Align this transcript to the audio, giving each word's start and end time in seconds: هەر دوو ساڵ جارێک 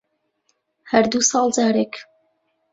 هەر 0.91 1.05
دوو 1.11 1.21
ساڵ 1.29 1.45
جارێک 1.55 1.93